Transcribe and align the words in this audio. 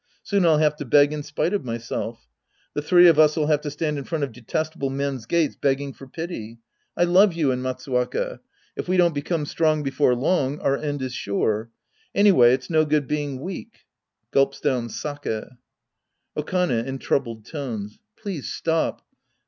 Soon 0.23 0.47
I'll 0.47 0.57
have 0.57 0.75
to 0.77 0.83
beg 0.85 1.13
in 1.13 1.21
spite 1.21 1.53
of 1.53 1.63
my 1.63 1.77
self 1.77 2.27
The 2.73 2.81
three 2.81 3.07
of 3.07 3.19
us'll 3.19 3.45
have 3.45 3.61
to 3.61 3.69
stand 3.69 3.99
in 3.99 4.03
front 4.03 4.23
of 4.23 4.31
detestable 4.31 4.89
men's 4.89 5.27
gates 5.27 5.55
begging 5.55 5.93
for 5.93 6.07
pity. 6.07 6.57
I 6.97 7.03
love 7.03 7.33
you 7.33 7.51
and 7.51 7.61
Matsuwaka. 7.61 8.39
If 8.75 8.87
we 8.87 8.97
don't 8.97 9.13
become 9.13 9.45
strong 9.45 9.83
before 9.83 10.15
long, 10.15 10.59
our 10.59 10.75
end 10.75 11.03
is 11.03 11.13
sure. 11.13 11.69
Anyway 12.15 12.51
it's 12.51 12.67
no 12.67 12.83
good 12.83 13.07
being 13.07 13.41
weak. 13.41 13.81
{Gulps 14.31 14.59
down 14.59 14.89
sake.) 14.89 15.43
Okane 16.35 16.83
'{in 16.83 16.97
troubled 16.97 17.45
tones). 17.45 17.99
Please 18.17 18.51
stop. 18.51 19.03